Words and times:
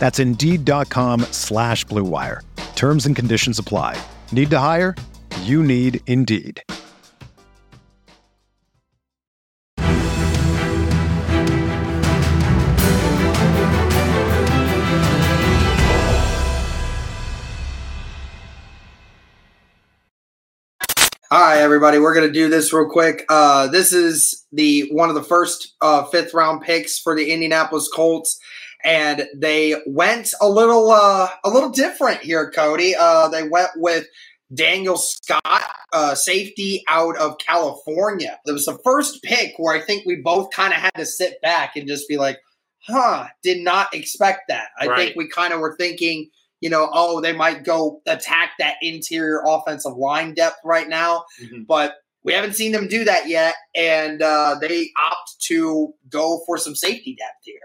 That's 0.00 0.18
Indeed.com 0.18 1.20
slash 1.30 1.86
BlueWire. 1.86 2.40
Terms 2.74 3.06
and 3.06 3.14
conditions 3.14 3.60
apply. 3.60 4.02
Need 4.32 4.50
to 4.50 4.58
hire? 4.58 4.96
You 5.42 5.62
need 5.62 6.00
Indeed. 6.08 6.60
Right, 21.52 21.60
everybody, 21.60 21.98
we're 21.98 22.14
gonna 22.14 22.30
do 22.30 22.48
this 22.48 22.72
real 22.72 22.88
quick. 22.88 23.26
Uh, 23.28 23.66
this 23.66 23.92
is 23.92 24.46
the 24.52 24.88
one 24.90 25.10
of 25.10 25.14
the 25.14 25.22
first 25.22 25.74
uh, 25.82 26.04
fifth 26.04 26.32
round 26.32 26.62
picks 26.62 26.98
for 26.98 27.14
the 27.14 27.30
Indianapolis 27.30 27.90
Colts, 27.94 28.38
and 28.84 29.26
they 29.34 29.76
went 29.86 30.32
a 30.40 30.48
little 30.48 30.90
uh, 30.90 31.28
a 31.44 31.50
little 31.50 31.70
different 31.70 32.20
here, 32.20 32.50
Cody. 32.50 32.94
Uh, 32.98 33.28
they 33.28 33.46
went 33.48 33.70
with 33.76 34.06
Daniel 34.54 34.96
Scott, 34.96 35.62
uh, 35.92 36.14
safety 36.14 36.82
out 36.88 37.16
of 37.16 37.38
California. 37.38 38.38
It 38.46 38.52
was 38.52 38.66
the 38.66 38.78
first 38.84 39.22
pick 39.22 39.54
where 39.56 39.74
I 39.76 39.80
think 39.80 40.04
we 40.04 40.16
both 40.16 40.50
kind 40.50 40.72
of 40.72 40.80
had 40.80 40.94
to 40.96 41.06
sit 41.06 41.40
back 41.42 41.76
and 41.76 41.88
just 41.88 42.08
be 42.08 42.16
like, 42.18 42.38
"Huh, 42.86 43.28
did 43.42 43.62
not 43.62 43.94
expect 43.94 44.42
that." 44.48 44.68
I 44.78 44.86
Right. 44.86 44.98
think 44.98 45.16
we 45.16 45.28
kind 45.28 45.52
of 45.52 45.60
were 45.60 45.76
thinking 45.76 46.30
you 46.60 46.70
know, 46.70 46.88
oh, 46.92 47.20
they 47.20 47.32
might 47.32 47.64
go 47.64 48.00
attack 48.06 48.50
that 48.60 48.76
interior 48.82 49.42
offensive 49.44 49.96
line 49.96 50.32
depth 50.32 50.58
right 50.64 50.88
now, 50.88 51.24
Mhm. 51.42 51.66
but 51.66 51.96
we 52.22 52.32
haven't 52.32 52.52
seen 52.54 52.70
them 52.70 52.86
do 52.86 53.02
that 53.02 53.26
yet, 53.26 53.56
and 53.74 54.22
uh, 54.22 54.54
they 54.60 54.92
opt 54.96 55.40
to 55.48 55.92
go 56.08 56.40
for 56.46 56.56
some 56.56 56.76
safety 56.76 57.16
depth 57.18 57.40
here. 57.42 57.58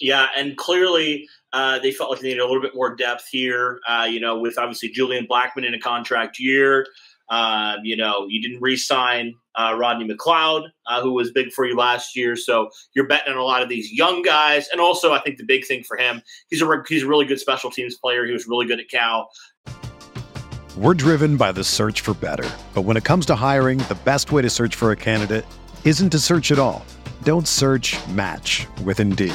Yeah, 0.00 0.28
and 0.36 0.56
clearly 0.56 1.28
uh, 1.52 1.78
they 1.78 1.92
felt 1.92 2.10
like 2.10 2.20
they 2.20 2.28
needed 2.28 2.40
a 2.40 2.46
little 2.46 2.62
bit 2.62 2.74
more 2.74 2.94
depth 2.94 3.28
here. 3.30 3.80
Uh, 3.88 4.06
you 4.08 4.20
know, 4.20 4.38
with 4.38 4.58
obviously 4.58 4.88
Julian 4.88 5.26
Blackmon 5.26 5.66
in 5.66 5.74
a 5.74 5.80
contract 5.80 6.38
year. 6.38 6.86
Um, 7.30 7.78
you 7.82 7.96
know, 7.96 8.26
you 8.28 8.42
didn't 8.42 8.60
re-sign 8.60 9.34
uh, 9.54 9.74
Rodney 9.78 10.06
McLeod, 10.06 10.64
uh, 10.86 11.00
who 11.00 11.12
was 11.12 11.30
big 11.30 11.50
for 11.52 11.64
you 11.64 11.74
last 11.74 12.14
year. 12.14 12.36
So 12.36 12.68
you're 12.94 13.06
betting 13.06 13.32
on 13.32 13.38
a 13.38 13.44
lot 13.44 13.62
of 13.62 13.70
these 13.70 13.90
young 13.90 14.20
guys, 14.22 14.68
and 14.68 14.80
also 14.80 15.12
I 15.12 15.20
think 15.20 15.38
the 15.38 15.44
big 15.44 15.64
thing 15.64 15.82
for 15.82 15.96
him, 15.96 16.20
he's 16.50 16.60
a 16.60 16.82
he's 16.88 17.04
a 17.04 17.06
really 17.06 17.24
good 17.24 17.40
special 17.40 17.70
teams 17.70 17.96
player. 17.96 18.26
He 18.26 18.32
was 18.32 18.46
really 18.46 18.66
good 18.66 18.80
at 18.80 18.88
Cal. 18.90 19.30
We're 20.76 20.94
driven 20.94 21.36
by 21.36 21.52
the 21.52 21.64
search 21.64 22.00
for 22.00 22.14
better. 22.14 22.48
But 22.74 22.82
when 22.82 22.96
it 22.96 23.04
comes 23.04 23.26
to 23.26 23.34
hiring, 23.34 23.78
the 23.78 23.98
best 24.04 24.32
way 24.32 24.42
to 24.42 24.50
search 24.50 24.74
for 24.74 24.90
a 24.90 24.96
candidate 24.96 25.44
isn't 25.84 26.10
to 26.10 26.18
search 26.18 26.50
at 26.50 26.58
all. 26.58 26.84
Don't 27.24 27.46
search 27.46 27.96
match 28.08 28.66
with 28.84 28.98
Indeed. 28.98 29.34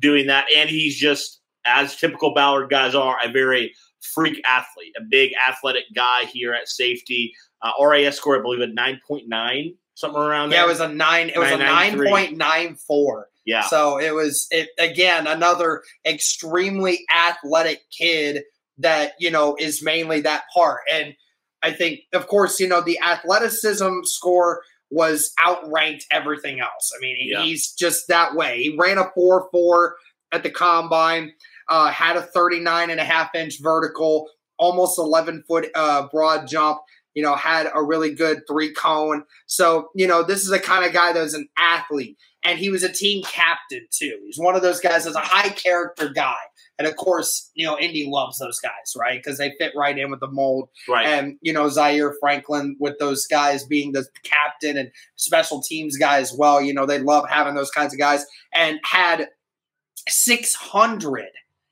Doing 0.00 0.26
that. 0.28 0.46
And 0.54 0.68
he's 0.70 0.96
just, 0.98 1.40
as 1.64 1.96
typical 1.96 2.34
Ballard 2.34 2.70
guys 2.70 2.94
are, 2.94 3.16
a 3.24 3.30
very 3.30 3.72
freak 4.14 4.40
athlete, 4.46 4.92
a 4.98 5.02
big 5.08 5.32
athletic 5.48 5.84
guy 5.94 6.24
here 6.24 6.54
at 6.54 6.68
safety. 6.68 7.32
Uh, 7.62 7.72
RAS 7.84 8.16
score, 8.16 8.38
I 8.38 8.42
believe, 8.42 8.60
at 8.60 8.70
9.9, 8.74 9.74
something 9.94 10.20
around 10.20 10.50
Yeah, 10.50 10.58
there. 10.58 10.64
it 10.66 10.68
was 10.68 10.80
a 10.80 10.88
nine. 10.88 11.28
It 11.28 11.38
was 11.38 11.48
a 11.50 11.58
nine 11.58 11.96
993. 11.98 12.08
point 12.08 12.36
nine 12.36 12.76
four. 12.76 13.28
yeah. 13.44 13.62
So 13.62 13.98
it 13.98 14.14
was 14.14 14.46
it 14.52 14.68
again 14.78 15.26
another 15.26 15.82
extremely 16.06 17.04
athletic 17.12 17.80
kid 17.90 18.44
that 18.78 19.14
you 19.18 19.30
know 19.30 19.56
is 19.58 19.82
mainly 19.82 20.20
that 20.20 20.44
part. 20.54 20.82
And 20.92 21.14
I 21.62 21.72
think, 21.72 22.00
of 22.12 22.28
course, 22.28 22.60
you 22.60 22.68
know 22.68 22.80
the 22.80 23.00
athleticism 23.04 23.88
score 24.04 24.62
was 24.90 25.32
outranked 25.44 26.06
everything 26.10 26.60
else. 26.60 26.92
I 26.96 27.00
mean, 27.00 27.16
Yeah. 27.20 27.42
he's 27.42 27.72
just 27.72 28.08
that 28.08 28.34
way. 28.34 28.62
He 28.62 28.76
ran 28.78 28.98
a 28.98 29.10
four 29.14 29.48
four 29.52 29.96
at 30.32 30.42
the 30.42 30.50
combine, 30.50 31.32
uh, 31.68 31.88
had 31.90 32.16
a 32.16 32.22
39 32.22 32.90
and 32.90 33.00
a 33.00 33.04
half 33.04 33.34
inch 33.34 33.60
vertical, 33.60 34.28
almost 34.58 34.98
11 34.98 35.44
foot 35.48 35.68
uh, 35.74 36.08
broad 36.12 36.46
jump. 36.46 36.78
You 37.14 37.22
know, 37.24 37.34
had 37.34 37.68
a 37.74 37.82
really 37.82 38.14
good 38.14 38.42
three 38.48 38.72
cone. 38.72 39.24
So, 39.46 39.88
you 39.96 40.06
know, 40.06 40.22
this 40.22 40.42
is 40.42 40.48
the 40.50 40.60
kind 40.60 40.84
of 40.84 40.92
guy 40.92 41.12
that 41.12 41.20
was 41.20 41.34
an 41.34 41.48
athlete 41.58 42.16
and 42.44 42.58
he 42.60 42.70
was 42.70 42.84
a 42.84 42.92
team 42.92 43.24
captain 43.24 43.88
too. 43.90 44.20
He's 44.24 44.38
one 44.38 44.54
of 44.54 44.62
those 44.62 44.78
guys 44.78 45.02
that's 45.04 45.16
a 45.16 45.20
high 45.20 45.48
character 45.48 46.10
guy. 46.10 46.36
And 46.78 46.86
of 46.86 46.94
course, 46.96 47.50
you 47.54 47.66
know, 47.66 47.76
Indy 47.78 48.06
loves 48.08 48.38
those 48.38 48.60
guys, 48.60 48.94
right? 48.96 49.20
Because 49.22 49.36
they 49.38 49.52
fit 49.58 49.72
right 49.76 49.98
in 49.98 50.10
with 50.10 50.20
the 50.20 50.30
mold. 50.30 50.68
right. 50.88 51.06
And, 51.06 51.36
you 51.42 51.52
know, 51.52 51.68
Zaire 51.68 52.14
Franklin 52.20 52.76
with 52.78 52.98
those 53.00 53.26
guys 53.26 53.64
being 53.64 53.92
the 53.92 54.06
captain 54.22 54.76
and 54.76 54.90
special 55.16 55.60
teams 55.60 55.96
guy 55.96 56.18
as 56.18 56.32
well. 56.32 56.62
You 56.62 56.72
know, 56.72 56.86
they 56.86 57.00
love 57.00 57.28
having 57.28 57.56
those 57.56 57.70
kinds 57.72 57.92
of 57.92 57.98
guys 57.98 58.24
and 58.54 58.78
had 58.84 59.28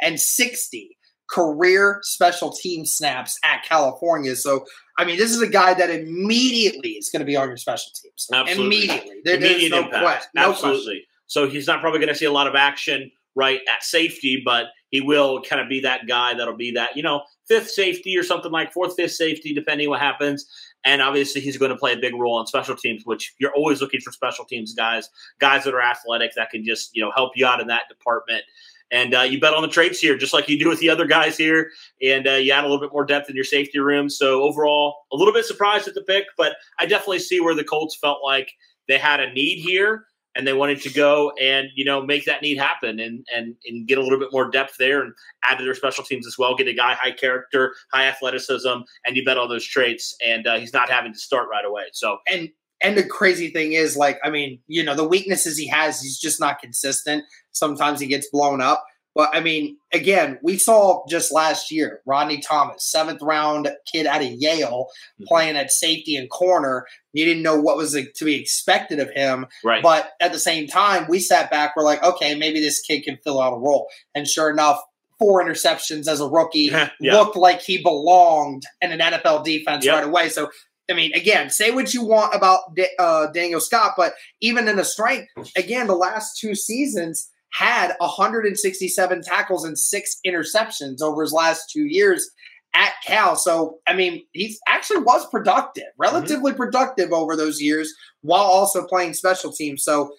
660 0.00 0.96
career 1.30 1.98
special 2.02 2.50
team 2.50 2.86
snaps 2.86 3.38
at 3.44 3.62
California. 3.64 4.34
So, 4.34 4.64
I 4.98 5.04
mean, 5.04 5.18
this 5.18 5.30
is 5.30 5.42
a 5.42 5.48
guy 5.48 5.74
that 5.74 5.90
immediately 5.90 6.90
is 6.92 7.10
going 7.10 7.20
to 7.20 7.26
be 7.26 7.36
on 7.36 7.48
your 7.48 7.58
special 7.58 7.92
teams. 8.02 8.28
Absolutely. 8.32 8.64
Immediately. 8.78 9.20
There- 9.24 9.36
Immediate 9.36 9.70
no 9.70 9.78
impact. 9.84 10.02
question. 10.02 10.30
No 10.34 10.50
Absolutely. 10.50 10.82
question. 10.84 11.02
So 11.26 11.48
he's 11.48 11.66
not 11.66 11.80
probably 11.82 12.00
going 12.00 12.08
to 12.08 12.14
see 12.14 12.24
a 12.24 12.32
lot 12.32 12.46
of 12.46 12.54
action 12.54 13.10
right 13.34 13.60
at 13.70 13.82
safety, 13.82 14.40
but 14.44 14.66
he 14.90 15.00
will 15.00 15.42
kind 15.42 15.60
of 15.60 15.68
be 15.68 15.80
that 15.80 16.06
guy 16.06 16.34
that'll 16.34 16.56
be 16.56 16.70
that, 16.72 16.96
you 16.96 17.02
know, 17.02 17.22
fifth 17.46 17.70
safety 17.70 18.16
or 18.16 18.22
something 18.22 18.50
like 18.50 18.72
fourth, 18.72 18.94
fifth 18.96 19.12
safety, 19.12 19.52
depending 19.52 19.88
what 19.88 20.00
happens. 20.00 20.46
And 20.84 21.02
obviously, 21.02 21.40
he's 21.40 21.58
going 21.58 21.70
to 21.70 21.76
play 21.76 21.92
a 21.92 21.98
big 21.98 22.14
role 22.14 22.38
on 22.38 22.46
special 22.46 22.76
teams, 22.76 23.04
which 23.04 23.34
you're 23.38 23.54
always 23.54 23.80
looking 23.80 24.00
for 24.00 24.12
special 24.12 24.44
teams 24.44 24.74
guys, 24.74 25.10
guys 25.38 25.64
that 25.64 25.74
are 25.74 25.82
athletic 25.82 26.34
that 26.36 26.50
can 26.50 26.64
just, 26.64 26.94
you 26.96 27.02
know, 27.02 27.10
help 27.10 27.32
you 27.36 27.44
out 27.44 27.60
in 27.60 27.66
that 27.66 27.88
department. 27.88 28.44
and 28.90 29.14
uh, 29.14 29.20
you 29.20 29.40
bet 29.40 29.54
on 29.54 29.62
the 29.62 29.68
traits 29.68 30.00
here, 30.00 30.16
just 30.16 30.32
like 30.32 30.48
you 30.48 30.58
do 30.58 30.68
with 30.68 30.80
the 30.80 30.88
other 30.88 31.06
guys 31.06 31.36
here, 31.36 31.70
and 32.02 32.26
uh, 32.26 32.32
you 32.32 32.52
add 32.52 32.64
a 32.64 32.66
little 32.66 32.80
bit 32.80 32.92
more 32.92 33.04
depth 33.04 33.28
in 33.28 33.36
your 33.36 33.44
safety 33.44 33.78
room. 33.78 34.08
So 34.08 34.42
overall, 34.42 34.96
a 35.12 35.16
little 35.16 35.34
bit 35.34 35.44
surprised 35.44 35.88
at 35.88 35.94
the 35.94 36.02
pick, 36.02 36.24
but 36.36 36.56
I 36.78 36.86
definitely 36.86 37.18
see 37.18 37.40
where 37.40 37.54
the 37.54 37.64
Colts 37.64 37.96
felt 37.96 38.20
like 38.24 38.50
they 38.86 38.98
had 38.98 39.20
a 39.20 39.32
need 39.32 39.58
here 39.58 40.06
and 40.38 40.46
they 40.46 40.54
wanted 40.54 40.80
to 40.80 40.90
go 40.90 41.32
and 41.40 41.68
you 41.74 41.84
know 41.84 42.00
make 42.00 42.24
that 42.24 42.40
need 42.40 42.56
happen 42.56 42.98
and 43.00 43.26
and 43.34 43.56
and 43.66 43.86
get 43.86 43.98
a 43.98 44.02
little 44.02 44.18
bit 44.18 44.28
more 44.32 44.48
depth 44.50 44.76
there 44.78 45.02
and 45.02 45.12
add 45.44 45.58
to 45.58 45.64
their 45.64 45.74
special 45.74 46.04
teams 46.04 46.26
as 46.26 46.38
well. 46.38 46.54
Get 46.56 46.68
a 46.68 46.72
guy 46.72 46.94
high 46.94 47.10
character, 47.10 47.74
high 47.92 48.06
athleticism, 48.06 48.68
and 49.04 49.16
you 49.16 49.24
bet 49.24 49.36
all 49.36 49.48
those 49.48 49.66
traits, 49.66 50.16
and 50.24 50.46
uh, 50.46 50.56
he's 50.56 50.72
not 50.72 50.88
having 50.88 51.12
to 51.12 51.18
start 51.18 51.48
right 51.50 51.64
away. 51.64 51.84
So 51.92 52.18
and 52.30 52.48
and 52.80 52.96
the 52.96 53.04
crazy 53.04 53.50
thing 53.50 53.72
is, 53.72 53.96
like, 53.96 54.20
I 54.22 54.30
mean, 54.30 54.60
you 54.68 54.84
know, 54.84 54.94
the 54.94 55.06
weaknesses 55.06 55.58
he 55.58 55.66
has, 55.66 56.00
he's 56.00 56.18
just 56.18 56.38
not 56.38 56.60
consistent. 56.60 57.24
Sometimes 57.50 57.98
he 57.98 58.06
gets 58.06 58.28
blown 58.30 58.60
up. 58.60 58.84
But 59.18 59.34
I 59.34 59.40
mean, 59.40 59.78
again, 59.92 60.38
we 60.44 60.58
saw 60.58 61.04
just 61.08 61.32
last 61.32 61.72
year 61.72 62.02
Rodney 62.06 62.40
Thomas, 62.40 62.88
seventh 62.88 63.20
round 63.20 63.68
kid 63.92 64.06
out 64.06 64.22
of 64.22 64.30
Yale, 64.30 64.86
mm-hmm. 64.86 65.24
playing 65.26 65.56
at 65.56 65.72
safety 65.72 66.14
and 66.14 66.30
corner. 66.30 66.86
You 67.12 67.24
didn't 67.24 67.42
know 67.42 67.60
what 67.60 67.76
was 67.76 67.94
to 67.94 68.24
be 68.24 68.36
expected 68.36 69.00
of 69.00 69.10
him. 69.10 69.46
Right. 69.64 69.82
But 69.82 70.12
at 70.20 70.32
the 70.32 70.38
same 70.38 70.68
time, 70.68 71.06
we 71.08 71.18
sat 71.18 71.50
back, 71.50 71.72
we're 71.76 71.82
like, 71.82 72.00
okay, 72.04 72.36
maybe 72.36 72.60
this 72.60 72.80
kid 72.80 73.02
can 73.02 73.18
fill 73.24 73.42
out 73.42 73.54
a 73.54 73.58
role. 73.58 73.88
And 74.14 74.28
sure 74.28 74.50
enough, 74.50 74.80
four 75.18 75.44
interceptions 75.44 76.06
as 76.06 76.20
a 76.20 76.28
rookie 76.28 76.70
yeah. 77.00 77.14
looked 77.14 77.34
like 77.34 77.60
he 77.60 77.82
belonged 77.82 78.62
in 78.80 78.92
an 78.92 79.00
NFL 79.00 79.44
defense 79.44 79.84
yep. 79.84 79.96
right 79.96 80.04
away. 80.04 80.28
So 80.28 80.48
I 80.88 80.94
mean, 80.94 81.12
again, 81.12 81.50
say 81.50 81.72
what 81.72 81.92
you 81.92 82.04
want 82.04 82.36
about 82.36 82.60
uh, 83.00 83.26
Daniel 83.32 83.60
Scott, 83.60 83.94
but 83.96 84.12
even 84.40 84.68
in 84.68 84.76
the 84.76 84.84
strength, 84.84 85.28
again, 85.56 85.88
the 85.88 85.96
last 85.96 86.38
two 86.38 86.54
seasons 86.54 87.28
had 87.58 87.94
167 87.98 89.22
tackles 89.22 89.64
and 89.64 89.76
six 89.76 90.20
interceptions 90.24 91.02
over 91.02 91.22
his 91.22 91.32
last 91.32 91.68
two 91.70 91.86
years 91.86 92.30
at 92.74 92.92
Cal. 93.04 93.34
So, 93.34 93.78
I 93.84 93.94
mean, 93.94 94.22
he 94.32 94.56
actually 94.68 95.00
was 95.00 95.28
productive, 95.28 95.88
relatively 95.98 96.52
mm-hmm. 96.52 96.62
productive 96.62 97.12
over 97.12 97.34
those 97.34 97.60
years 97.60 97.92
while 98.20 98.44
also 98.44 98.86
playing 98.86 99.14
special 99.14 99.52
teams. 99.52 99.82
So, 99.82 100.12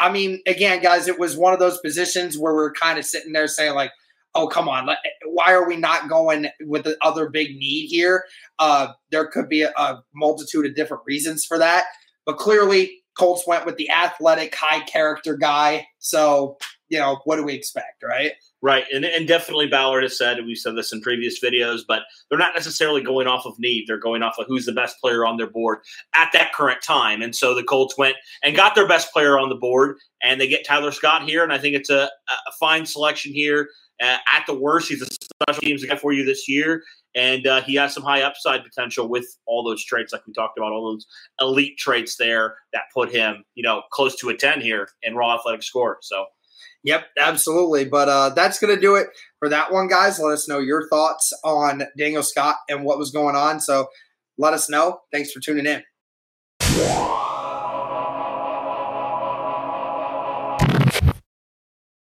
I 0.00 0.10
mean, 0.10 0.40
again, 0.44 0.82
guys, 0.82 1.06
it 1.06 1.20
was 1.20 1.36
one 1.36 1.52
of 1.52 1.60
those 1.60 1.78
positions 1.78 2.36
where 2.36 2.54
we're 2.54 2.72
kind 2.72 2.98
of 2.98 3.04
sitting 3.04 3.32
there 3.32 3.46
saying, 3.46 3.74
like, 3.74 3.92
oh, 4.34 4.48
come 4.48 4.68
on, 4.68 4.88
why 5.26 5.52
are 5.52 5.68
we 5.68 5.76
not 5.76 6.08
going 6.08 6.48
with 6.62 6.82
the 6.82 6.96
other 7.00 7.28
big 7.28 7.54
need 7.58 7.86
here? 7.86 8.24
Uh, 8.58 8.88
there 9.12 9.26
could 9.26 9.48
be 9.48 9.62
a, 9.62 9.70
a 9.76 10.02
multitude 10.14 10.66
of 10.66 10.74
different 10.74 11.04
reasons 11.06 11.44
for 11.44 11.58
that. 11.58 11.84
But 12.26 12.38
clearly, 12.38 13.01
Colts 13.18 13.46
went 13.46 13.66
with 13.66 13.76
the 13.76 13.90
athletic, 13.90 14.54
high 14.54 14.80
character 14.80 15.36
guy. 15.36 15.86
So, 15.98 16.56
you 16.88 16.98
know, 16.98 17.20
what 17.24 17.36
do 17.36 17.44
we 17.44 17.54
expect, 17.54 18.02
right? 18.02 18.32
Right. 18.64 18.84
And, 18.94 19.04
and 19.04 19.26
definitely 19.26 19.66
Ballard 19.66 20.04
has 20.04 20.16
said, 20.16 20.38
and 20.38 20.46
we've 20.46 20.56
said 20.56 20.76
this 20.76 20.92
in 20.92 21.00
previous 21.00 21.40
videos, 21.40 21.80
but 21.86 22.02
they're 22.30 22.38
not 22.38 22.54
necessarily 22.54 23.02
going 23.02 23.26
off 23.26 23.44
of 23.44 23.58
need. 23.58 23.86
They're 23.88 23.98
going 23.98 24.22
off 24.22 24.38
of 24.38 24.46
who's 24.46 24.66
the 24.66 24.72
best 24.72 25.00
player 25.00 25.26
on 25.26 25.36
their 25.36 25.50
board 25.50 25.80
at 26.14 26.30
that 26.32 26.52
current 26.52 26.80
time. 26.80 27.22
And 27.22 27.34
so 27.34 27.56
the 27.56 27.64
Colts 27.64 27.98
went 27.98 28.16
and 28.44 28.54
got 28.54 28.76
their 28.76 28.86
best 28.86 29.12
player 29.12 29.36
on 29.36 29.48
the 29.48 29.56
board, 29.56 29.96
and 30.22 30.40
they 30.40 30.46
get 30.46 30.64
Tyler 30.64 30.92
Scott 30.92 31.28
here. 31.28 31.42
And 31.42 31.52
I 31.52 31.58
think 31.58 31.74
it's 31.74 31.90
a, 31.90 32.04
a 32.28 32.52
fine 32.60 32.86
selection 32.86 33.32
here. 33.32 33.68
Uh, 34.00 34.18
at 34.32 34.44
the 34.46 34.54
worst, 34.54 34.88
he's 34.88 35.02
a 35.02 35.06
special 35.42 35.60
teams 35.60 35.84
guy 35.84 35.96
for 35.96 36.12
you 36.12 36.24
this 36.24 36.48
year, 36.48 36.82
and 37.14 37.46
uh, 37.46 37.60
he 37.62 37.74
has 37.74 37.92
some 37.94 38.02
high 38.02 38.22
upside 38.22 38.62
potential 38.64 39.08
with 39.08 39.26
all 39.46 39.62
those 39.62 39.84
traits, 39.84 40.12
like 40.12 40.26
we 40.26 40.32
talked 40.32 40.58
about, 40.58 40.72
all 40.72 40.92
those 40.92 41.06
elite 41.40 41.76
traits 41.78 42.16
there 42.16 42.56
that 42.72 42.82
put 42.94 43.10
him, 43.10 43.44
you 43.54 43.62
know, 43.62 43.82
close 43.92 44.16
to 44.16 44.28
a 44.28 44.36
ten 44.36 44.60
here 44.60 44.88
in 45.02 45.14
raw 45.14 45.34
athletic 45.34 45.62
score. 45.62 45.98
So. 46.02 46.26
Yep, 46.84 47.06
absolutely. 47.16 47.84
But 47.84 48.08
uh, 48.08 48.30
that's 48.30 48.58
going 48.58 48.74
to 48.74 48.80
do 48.80 48.96
it 48.96 49.06
for 49.38 49.48
that 49.48 49.72
one, 49.72 49.86
guys. 49.86 50.18
Let 50.18 50.32
us 50.32 50.48
know 50.48 50.58
your 50.58 50.88
thoughts 50.88 51.32
on 51.44 51.84
Daniel 51.96 52.24
Scott 52.24 52.56
and 52.68 52.84
what 52.84 52.98
was 52.98 53.12
going 53.12 53.36
on. 53.36 53.60
So 53.60 53.86
let 54.36 54.52
us 54.52 54.68
know. 54.68 54.98
Thanks 55.12 55.30
for 55.30 55.38
tuning 55.38 55.66
in. 55.66 55.84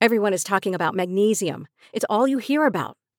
Everyone 0.00 0.32
is 0.32 0.42
talking 0.42 0.74
about 0.74 0.94
magnesium. 0.94 1.66
It's 1.92 2.06
all 2.08 2.26
you 2.26 2.38
hear 2.38 2.64
about. 2.64 2.96